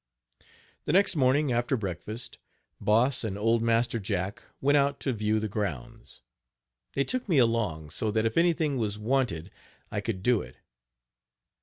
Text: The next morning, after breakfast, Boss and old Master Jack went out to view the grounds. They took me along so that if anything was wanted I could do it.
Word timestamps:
The 0.85 0.93
next 0.93 1.15
morning, 1.15 1.51
after 1.51 1.77
breakfast, 1.77 2.39
Boss 2.79 3.23
and 3.23 3.37
old 3.37 3.61
Master 3.61 3.99
Jack 3.99 4.41
went 4.59 4.75
out 4.75 4.99
to 5.01 5.13
view 5.13 5.39
the 5.39 5.47
grounds. 5.47 6.23
They 6.93 7.03
took 7.03 7.29
me 7.29 7.37
along 7.37 7.91
so 7.91 8.09
that 8.09 8.25
if 8.25 8.35
anything 8.35 8.77
was 8.79 8.97
wanted 8.97 9.51
I 9.91 10.01
could 10.01 10.23
do 10.23 10.41
it. 10.41 10.57